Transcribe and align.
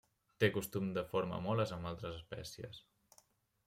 Té 0.43 0.47
costum 0.55 0.87
de 0.95 1.03
forma 1.11 1.41
moles 1.49 1.77
amb 1.79 1.93
altres 1.93 2.19
espècies. 2.25 2.85